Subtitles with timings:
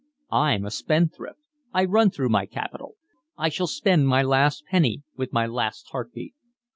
[0.33, 1.37] I'm a spendthrift,
[1.75, 2.95] I run through my capital.
[3.37, 6.33] I shall spend my last penny with my last heartbeat."